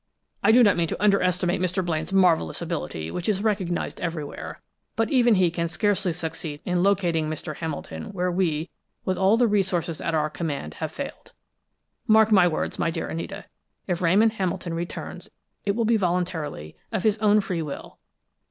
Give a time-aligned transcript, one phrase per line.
[0.41, 1.85] I do not mean to underestimate Mr.
[1.85, 4.59] Blaine's marvelous ability, which is recognized everywhere,
[4.95, 7.57] but even he can scarcely succeed in locating Mr.
[7.57, 8.71] Hamilton where we,
[9.05, 11.33] with all the resources at our command, have failed.
[12.07, 13.45] Mark my words, my dear Anita;
[13.85, 15.29] if Ramon Hamilton returns,
[15.65, 17.99] it will be voluntarily, of his own free will.